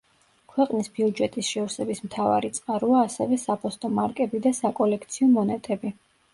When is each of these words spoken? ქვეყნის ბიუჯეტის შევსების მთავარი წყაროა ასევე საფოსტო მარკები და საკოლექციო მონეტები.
ქვეყნის 0.53 0.87
ბიუჯეტის 0.95 1.51
შევსების 1.57 2.01
მთავარი 2.07 2.51
წყაროა 2.57 3.05
ასევე 3.11 3.41
საფოსტო 3.45 3.95
მარკები 4.01 4.43
და 4.49 4.57
საკოლექციო 4.65 5.33
მონეტები. 5.39 5.97